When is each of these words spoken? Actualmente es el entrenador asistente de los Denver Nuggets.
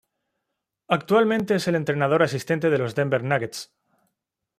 Actualmente 0.87 1.53
es 1.53 1.67
el 1.67 1.75
entrenador 1.75 2.23
asistente 2.23 2.71
de 2.71 2.79
los 2.79 2.95
Denver 2.95 3.23
Nuggets. 3.23 3.71